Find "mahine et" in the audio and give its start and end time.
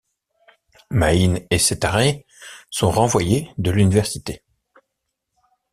0.89-1.59